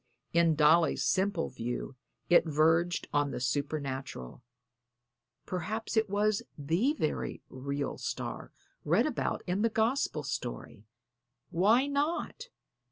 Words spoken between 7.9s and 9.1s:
star read